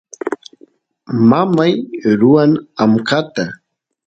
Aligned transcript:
mamay 1.29 1.73
ruwan 2.19 2.51
amkata 2.83 3.43